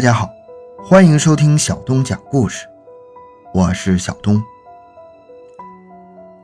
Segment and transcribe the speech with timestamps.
[0.00, 0.30] 大家好，
[0.82, 2.66] 欢迎收听小东讲故事，
[3.52, 4.42] 我是小东。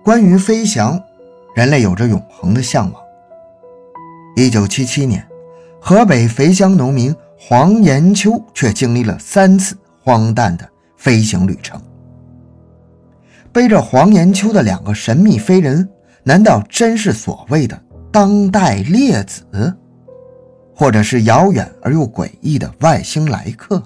[0.04, 1.02] 关于飞翔，
[1.54, 3.03] 人类有着永恒的向往。
[4.37, 5.27] 一九七七年，
[5.80, 10.68] 河北肥乡农民黄延秋却经历了三次荒诞的
[10.98, 11.80] 飞行旅程。
[13.54, 15.88] 背着黄延秋的两个神秘飞人，
[16.25, 17.82] 难道真是所谓的
[18.12, 19.75] 当代列子？
[20.79, 23.82] 或者是遥远而又诡异的外星来客。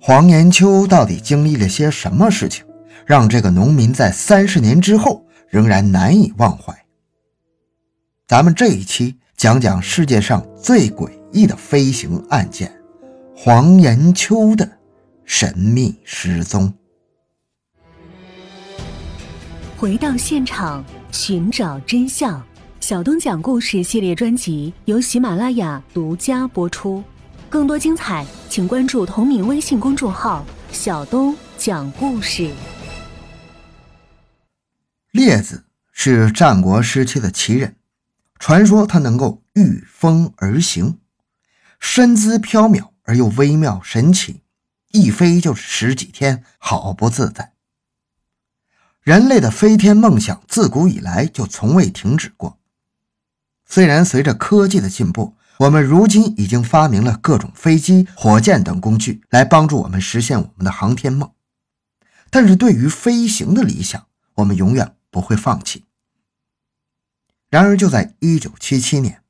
[0.00, 2.64] 黄延秋到底经历了些什么事情，
[3.04, 6.74] 让这个农民在三十年之后仍然难以忘怀？
[8.26, 12.72] 咱们这一期讲讲世界上最诡异的飞行案件——
[13.36, 14.66] 黄延秋的
[15.24, 16.72] 神秘失踪。
[19.76, 20.82] 回到现场，
[21.12, 22.42] 寻找真相。
[22.88, 27.04] 小东讲故事系列专辑由喜马拉雅独家播出，
[27.50, 32.50] 更多精彩，请关注同名微信公众号“小东讲故事”。
[35.12, 37.76] 列子是战国时期的奇人，
[38.38, 40.98] 传说他能够御风而行，
[41.78, 44.40] 身姿飘渺而又微妙神奇，
[44.92, 47.52] 一飞就是十几天，好不自在。
[49.02, 52.57] 人类的飞天梦想自古以来就从未停止过。
[53.68, 61.30] 虽然随着科技的进步，我们如今已经发明了各种飞机、火箭等工具来帮助我们实现我们的航天梦，
[62.30, 65.84] 但是对于飞行的理想，我们永远不会放弃。
[67.50, 69.22] 然而，就在1977年，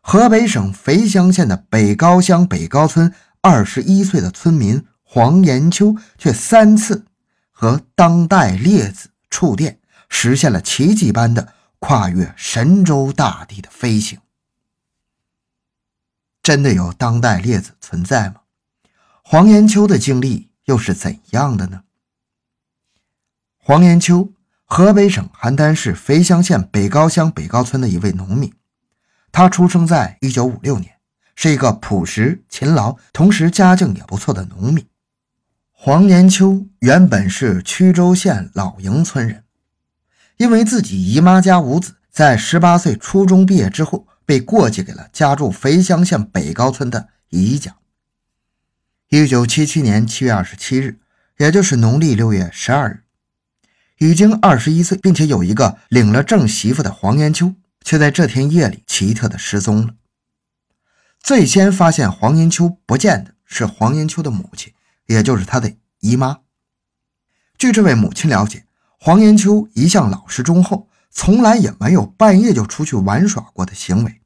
[0.00, 7.04] 河北省肥乡县的北高乡北高村21岁的村民黄延秋，却三次
[7.50, 11.53] 和当代列子触电，实现了奇迹般的。
[11.86, 14.18] 跨越神州大地的飞行，
[16.42, 18.36] 真的有当代列子存在吗？
[19.22, 21.84] 黄延秋的经历又是怎样的呢？
[23.58, 24.32] 黄延秋，
[24.64, 28.54] 河北省邯郸市肥乡县北高乡北高村的一位农民，
[29.30, 30.98] 他出生在一九五六年，
[31.36, 34.88] 是一个朴实勤劳，同时家境也不错的农民。
[35.70, 39.43] 黄延秋原本是曲周县老营村人。
[40.36, 47.76] 因为自己姨妈家五子，在十八岁初中毕业之后，被过继给了家住肥乡县北高村的姨家。
[49.10, 50.98] 一九七七年七月二十七日，
[51.38, 53.04] 也就是农历六月十二日，
[54.04, 59.94] 已经二十一岁，并且有一个领了证媳妇的黄延秋，却在这天夜里奇特的失踪了。
[61.20, 64.72] 最先发现黄延秋不见的是黄延秋的母亲，
[65.06, 66.38] 也就是他的姨妈。
[67.56, 68.64] 据这位母亲了解。
[69.06, 74.22] 黄延秋一向老实忠厚，从来也没有半夜就出去玩耍过的行为。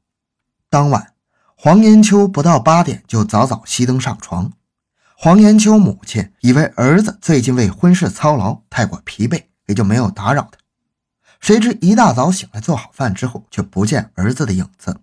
[0.69, 1.15] 当晚，
[1.57, 4.53] 黄延秋不到八点就早早熄灯上床。
[5.17, 10.57] 黄延秋母亲以为儿子最近为婚事操劳太过疲惫，也就没有打扰他。
[11.41, 15.01] 谁知一大早醒来做好饭之后，却不见儿子的影子。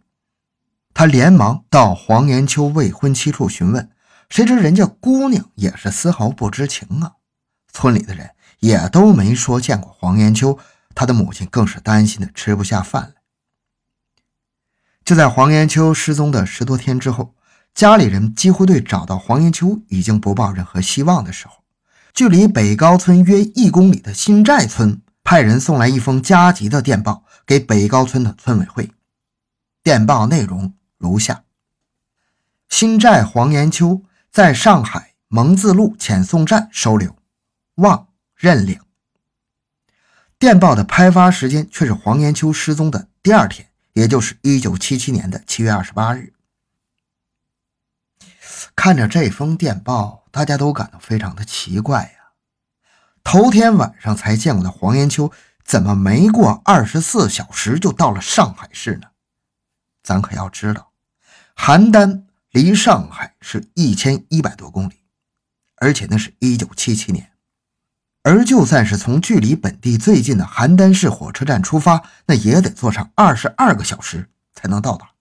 [0.94, 3.90] 他连忙到黄延秋未婚妻处询问，
[4.30, 7.16] 谁知人家姑娘也是丝毫不知情啊！
[7.70, 8.30] 村里的人。
[8.60, 10.58] 也都没说见过黄延秋，
[10.94, 13.14] 他的母亲更是担心的吃不下饭来。
[15.04, 17.34] 就在黄延秋失踪的十多天之后，
[17.74, 21.62] 家里人几乎对找到黄延秋已经不抱任何希望的时候，
[22.12, 28.90] 距离北高村约一公里的新寨村派人送来一封加急的电报给北高村的村委会。
[29.82, 31.44] 电报内容如下：
[32.68, 34.02] 新寨黄延秋
[34.32, 37.14] 在上海蒙自路遣送站收留，
[37.76, 38.05] 望。
[38.36, 38.80] 认领。
[40.38, 46.34] 电报的拍发时间却是黄延秋失踪的第二天，也就是一九七七年的七月二十八日。
[48.74, 52.32] 看着这封电报，大家都感到非常的奇怪呀。
[53.24, 55.32] 头天晚上才见过的黄延秋，
[55.64, 59.08] 怎么没过二十四小时就到了上海市呢？
[60.02, 60.92] 咱可要知道，
[61.56, 65.00] 邯郸离上海是一千一百多公里，
[65.76, 67.32] 而且那是一九七七年。
[68.28, 75.12] 而就算是从距离本地最近的邯郸市火车站出发，那也得坐上二十二个小时才能到达。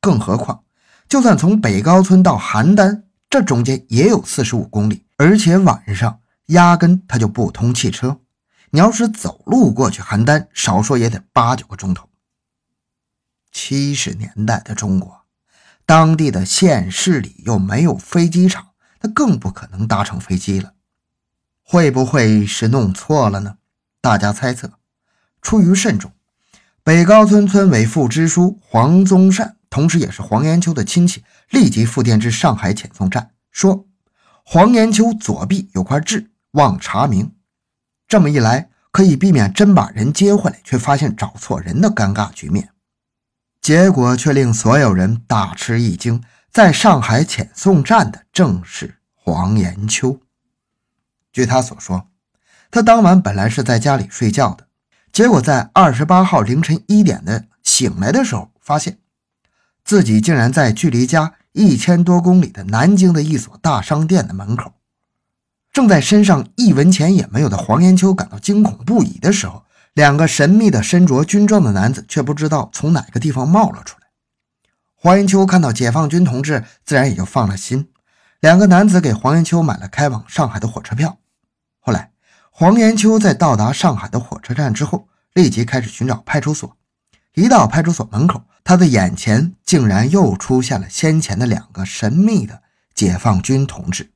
[0.00, 0.64] 更何况，
[1.08, 8.18] 就算从北高村到邯郸，这中间也有四十五公里，而且晚上压根它就不通汽车。
[8.70, 12.08] 你要是走路过去邯郸，少说也得八九个钟头。
[13.52, 15.20] 七十年代的中国，
[15.84, 18.70] 当地的县市里又没有飞机场，
[19.02, 20.72] 那更不可能搭乘飞机了。
[21.68, 23.56] 会不会是弄错了呢？
[24.00, 24.70] 大家猜测。
[25.42, 26.12] 出于慎重，
[26.84, 33.84] 北高村村委副支书黄宗善同时也是黄延秋的亲戚，立即复电至上海遣送站，说
[34.44, 37.32] 黄延秋左臂有块痣，望查明。
[38.06, 42.70] 这么一来，可以避免真把人接回来，却发现找错人的尴尬局面。
[43.60, 46.22] 结果却令所有人大吃一惊，
[46.52, 50.20] 在上海遣送站的正是黄延秋。
[51.36, 52.08] 据他所说，
[52.70, 54.68] 他当晚本来是在家里睡觉的，
[55.12, 59.00] 结果在二十八号凌晨一点的醒来的时候，发现
[59.84, 64.72] 自己竟然在距离家一千多公里的南京的一所大商店的门口。
[65.74, 74.06] 正在身上一文钱也没有的黄延秋感到惊恐不已的时候，两个神秘的身着军装的男子却不知道从哪个地方冒了出来。
[74.94, 77.90] 黄延秋看到解放军同志，自然也就放了心。
[78.40, 81.18] 两个男子给黄延秋买了开往上海的火车票。
[81.86, 82.10] 后来，
[82.50, 86.76] 黄延秋在到达上海的火车站之后，立即开始寻找派出所。
[87.34, 92.60] 一到派出所门口，他的眼前竟然又出现了先前的两个神秘的
[92.92, 94.10] 解放军同志。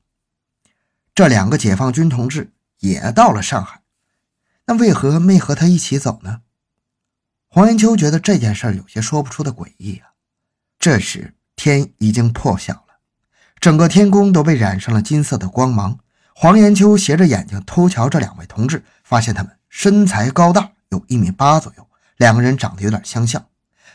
[1.15, 3.79] 这两个解放军同志也到了上海，
[4.65, 6.41] 那为何没和他一起走呢？
[7.47, 10.11] 黄延秋觉得这件事有些说不出的诡异啊。
[10.77, 12.99] 这时天已经破晓了，
[13.61, 15.99] 整个天空都被染上了金色的光芒。
[16.41, 23.45] 黄延秋斜着眼睛偷瞧这两位同志，发现他们身材高大，有一米八左右，两个人长得有点相像，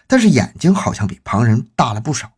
[0.06, 2.30] 但是眼睛好像比旁人大了不少。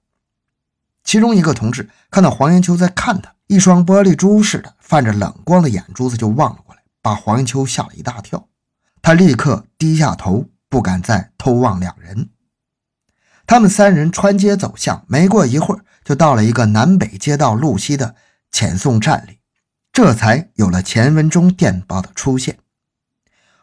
[1.05, 3.35] 其中一个同志看到黄延秋在看他。
[3.49, 8.49] 一双玻璃珠似的泛着冷光的眼珠子就望了过来，把黄延秋吓了一大跳。
[9.03, 12.31] 他立刻低下头，不敢再偷望两人。
[13.47, 18.15] 他们三人穿街走巷，没过一会儿就到了一个南北街道路西的
[18.51, 19.38] 遣送站里，
[19.99, 22.61] 这才有了钱文忠电报的出现。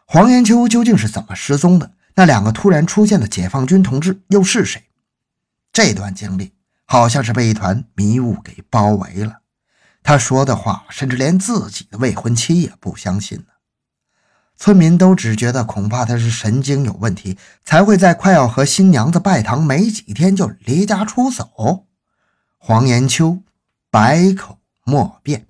[0.04, 1.92] 黄延秋究竟是怎么失踪的？
[2.14, 4.90] 那两个突然出现的解放军同志又是谁？
[5.72, 6.52] 这段经历
[6.84, 9.38] 好像是被一团迷雾给包围了。
[10.02, 13.54] 他说的话，甚至连自己的未婚妻也不相信了。
[14.58, 21.86] 村民都只觉得恐怕他是神经有问题，才会在快要和新娘子拜堂没几天就离家出走。
[22.58, 23.38] 黄延秋
[23.90, 25.45] 百口莫辩。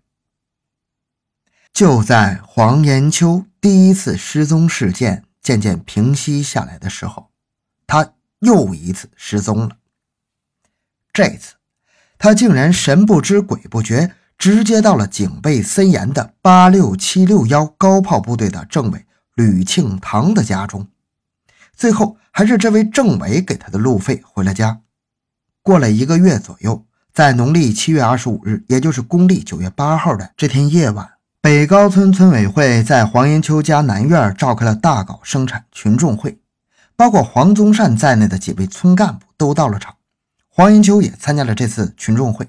[1.77, 7.29] 就在黄延秋第一次失踪事件渐渐平息下来的时候，
[7.87, 9.77] 他又一次失踪了。
[11.13, 11.57] 这次，
[12.17, 14.15] 他竟然神不知鬼不觉。
[14.39, 20.89] 直接到了警备森严的八六七六幺高炮部队的政委吕庆堂的家中，
[21.75, 24.81] 最后还是这位政委给他的路费回了家。
[25.61, 31.16] 过了一个月左右，在农历七月二十五日，也就是公历九月八号的这天夜晚，
[31.47, 36.41] 北高村村委会在黄延秋家南院召开了大搞生产群众会，
[36.97, 39.95] 包括黄宗善在内的几位村干部都到了场，
[40.49, 42.49] 黄延秋也参加了这次群众会。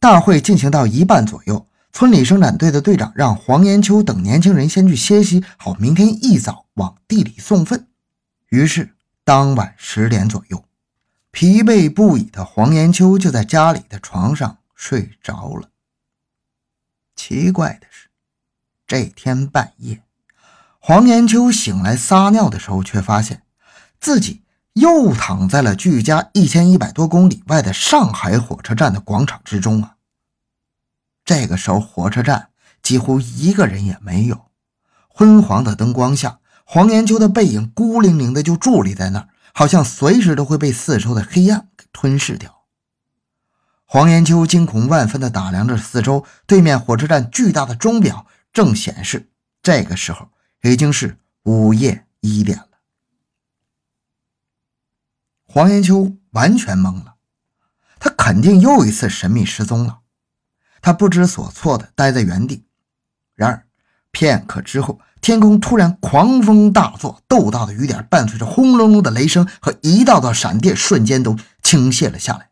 [0.00, 7.86] 大会进行到一半左右，村里生产队的队长让黄延秋等年轻人先去歇息，好明天一早往地里送粪。
[8.48, 10.64] 于是当晚十点左右，
[11.30, 15.68] 疲惫不已的黄延秋就在家里的床上睡着了。
[17.16, 18.08] 奇怪的是，
[18.86, 20.04] 这天半夜，
[20.78, 23.42] 黄延秋醒来撒尿的时候，却发现
[23.98, 24.42] 自己。
[24.76, 29.94] 又躺在了距家一千一百多公里外的上海火车站的广场之中啊！
[31.24, 32.50] 这个时候，火车站
[32.82, 34.50] 几乎一个人也没有。
[35.08, 42.55] 昏黄的灯光下，黄延秋的背影孤零零的就伫立在那儿，好像随时都会被四周的黑暗给吞噬掉。
[43.88, 49.30] 黄延秋惊恐万分地打量着四周，对面火车站巨大的钟表正显示，
[49.62, 50.28] 这个时候
[50.62, 52.68] 已经是午夜一点了。
[55.46, 57.14] 黄延秋完全懵了，
[58.00, 60.00] 他肯定又一次神秘失踪了。
[60.82, 62.66] 他不知所措地待在原地。
[63.34, 63.66] 然而
[64.10, 72.50] 片刻之后，天空突然狂风大作，豆大的雨点伴随着轰隆隆的雷声和一道道闪电，瞬间都倾泻了下来。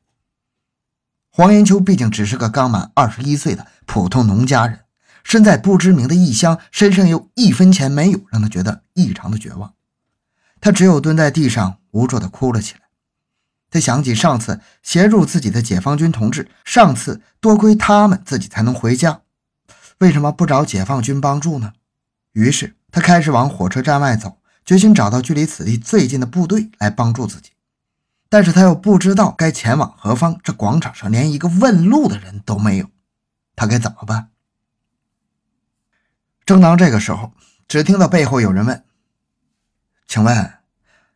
[1.36, 4.82] 黄延秋毕竟只是个刚满二十一岁的普通农家人，
[5.24, 9.74] 身在不知名的异乡，身上又一分钱没有，让他觉得异常的绝望。
[10.60, 12.82] 他只有蹲在地上，无助地哭了起来。
[13.68, 19.22] 他想起上次协助自己的解放军同志，上次多亏他们，自己才能回家。
[19.98, 21.72] 为什么不找解放军帮助呢？
[22.34, 27.50] 于是他开始往火车站外走，决心找到距离此地最近的部队来帮助自己。
[28.34, 32.90] 但是他又不知道该前往何方，这广场上连一个问路的人都没有，
[33.54, 34.30] 他该怎么办？
[36.44, 37.32] 正当这个时候，
[37.68, 38.82] 只听到背后有人问
[40.08, 40.54] ：“请问，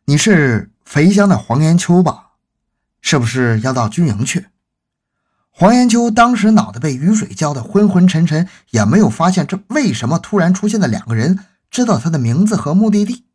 [0.05, 2.29] 你是肥乡的黄延秋吧？”
[3.03, 4.47] 是不是要到军营去？
[5.49, 11.37] 黄延秋当时脑袋被雨水浇得昏昏沉沉，也没有发现这为什么突然出现的两个人
[11.69, 13.25] 知道他的名字和目的地，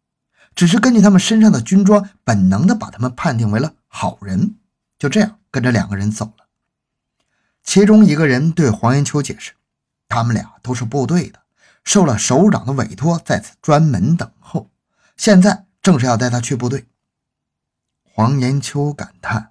[0.54, 4.54] 只是根据他们身上的军装，本能的把他们判定为了好人，
[4.98, 6.46] 就这样跟着两个人走了。
[7.62, 9.52] 其中一个人对黄延秋解释，
[10.08, 11.40] 他们俩都是部队的，
[11.82, 14.70] 受了首长的委托，在此专门等候，
[15.16, 16.86] 现在正是要带他去部队。
[18.02, 19.50] 黄延秋感叹。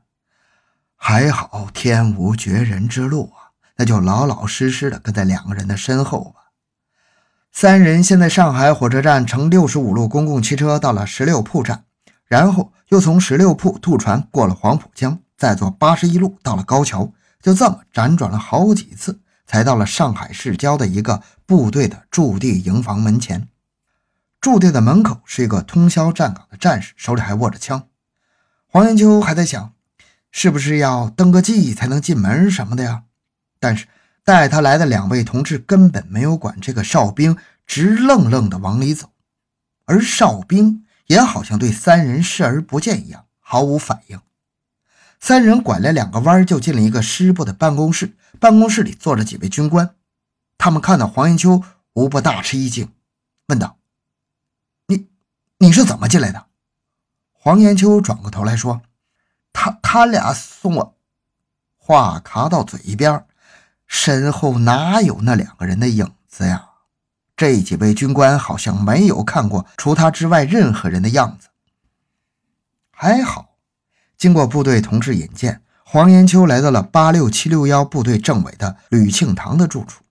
[0.95, 6.42] 还好天无绝人之路啊，那就老老实实的跟在两个人的身后吧。
[7.55, 11.85] 三人先在上海火车站乘六十五路公共汽车到了十六铺站，
[12.25, 23.47] 然后又从十六铺渡船过了黄浦江，再坐八十一路到了高桥，就这么辗转了好几次，才到了上海市郊的一个部队的驻地营房门前。
[24.41, 27.83] 驻地的门口是一个通宵站岗的战士，手里还握着枪。
[28.65, 29.73] 黄延秋还在想。
[30.35, 33.03] 是不是要登个记才能进门什么的呀？
[33.59, 33.85] 但是
[34.23, 39.11] 带他来的两位同志根本没有管这个哨兵，直愣愣地往里走，
[39.85, 44.21] 而哨兵也好像对三人视而不见一样，毫无反应。
[45.19, 48.15] 三人拐了两个弯，就进了一个师部的办公室。
[48.39, 49.95] 办公室里坐着几位军官，
[50.57, 51.63] 他们看到黄延秋，
[51.93, 52.91] 无不大吃一惊，
[53.47, 53.77] 问道
[54.87, 55.07] ：“你
[55.59, 56.47] 你是怎么进来的？”
[57.31, 58.81] 黄延秋转过头来说。
[59.53, 60.97] 他他俩送我，
[61.77, 63.25] 话卡到嘴边，
[63.87, 66.69] 身后哪有那两个人的影子呀？
[67.35, 71.49] 这几位军官好像没有看过除他之外任何人的样子。
[72.91, 73.55] 还好，
[74.17, 80.03] 经过部队同志引荐，黄延秋来到了八六七六幺部队政委的吕庆堂的住处。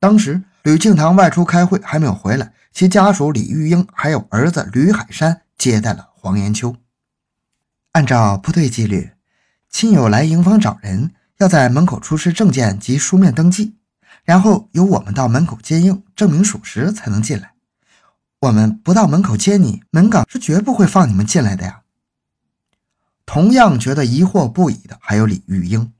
[0.00, 6.76] 当时吕庆堂外出开会，还没有回来，其家属李玉英还有儿子吕海山接待了黄延秋。
[7.92, 9.12] 按照部队纪律，
[9.70, 13.76] 亲友来营房找人，要在门口出示证件及书面登记，
[14.24, 17.54] 然后由我们到门口接应，证明属实才能进来。
[18.40, 21.82] 我们不到门口接你，门岗是绝不会放你们进来的呀。
[23.24, 25.92] 同样觉得疑惑不已的还有李玉英，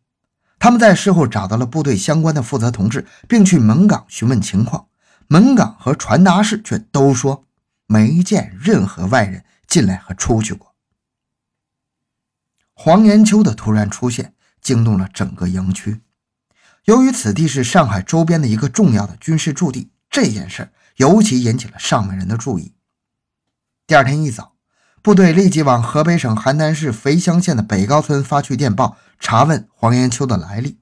[0.58, 4.88] 他们在事后找到了部队相关的负责同志，并去门岗询问情况，
[5.28, 7.44] 门岗和传达室却都说
[7.86, 10.74] 没见任何外人进来和出去过。
[12.74, 16.00] 黄延秋的突然出现惊动了整个营区。
[16.84, 22.74] 由于此地是上海周边的一个重要的军事驻地，这件事尤其引起了上面人的注意。
[23.86, 24.54] 第二天一早，
[25.02, 30.78] 部队立即往河北省邯郸市肥乡县的北高村发去电报，查问黄延秋的来历。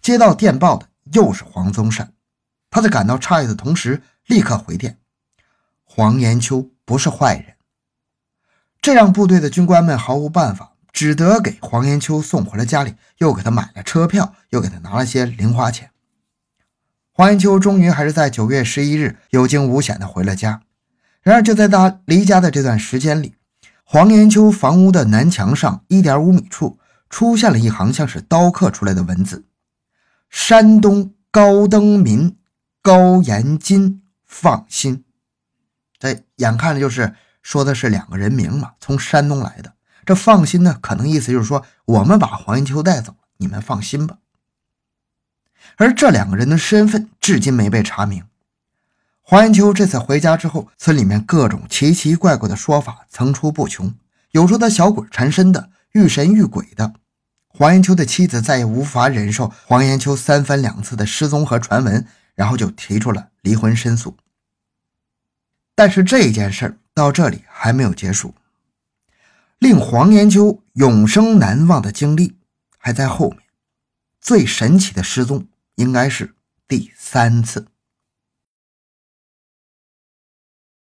[0.00, 2.12] 接到电报的又是黄宗善，
[2.70, 4.98] 他在感到诧异的同时，立刻回电：
[5.84, 7.56] 黄延秋不是坏人。
[8.80, 10.71] 这让部队的军官们毫无办法。
[10.92, 15.90] 只得给黄延秋送回了家里，又给他买了车票，又给他拿了些零花钱。
[17.12, 20.62] 黄延秋终于还是在九月十一日有惊无险的回了家。
[21.22, 23.34] 然而就在他离家的这段时间里，
[23.84, 29.44] 黄延秋房屋的南墙上一点五米处出现了一行像是刀刻出来的文字
[30.28, 32.36] ：“山东高登民
[32.82, 35.04] 高延金放心。”
[35.98, 39.74] 这眼看着就是说的是两个人名嘛，从山东来的。
[40.04, 44.18] 这放心呢，可能意思就是说，我们把黄延秋带走了，你们放心吧。
[45.76, 48.24] 而这两个人的身份至今没被查明。
[49.20, 53.94] 黄延秋这次回家之后，村里面各种奇奇怪怪的说法层出不穷，
[54.32, 56.94] 有说他小鬼缠身的，遇神遇鬼的。
[57.46, 64.16] 黄延秋的妻子再也无法忍受黄延秋三番两次的失踪和传闻，然后就提出了离婚申诉。
[65.74, 68.34] 但是这件事到这里还没有结束。
[69.62, 72.36] 令黄延秋永生难忘的经历
[72.78, 73.38] 还在后面，
[74.20, 76.34] 最神奇的失踪应该是
[76.66, 77.68] 第三次。